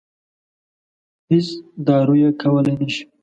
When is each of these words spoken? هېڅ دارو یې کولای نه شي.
هېڅ 1.29 1.47
دارو 1.87 2.13
یې 2.21 2.29
کولای 2.41 2.73
نه 2.81 2.87
شي. 2.93 3.03